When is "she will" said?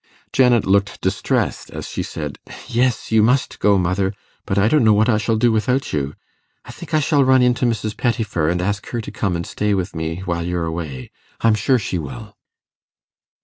11.77-12.35